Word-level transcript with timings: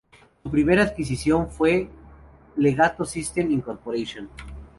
Su 0.41 0.49
primera 0.49 0.81
adquisición 0.81 1.47
fue 1.47 1.87
Legato 2.55 3.05
Systems, 3.05 3.51
Inc. 3.51 3.67